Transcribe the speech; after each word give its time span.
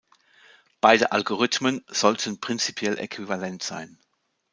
Beide 0.81 1.11
Algorithmen 1.11 1.83
sollten 1.87 2.39
prinzipiell 2.39 2.97
äquivalent 2.97 3.61
sein. 3.61 3.99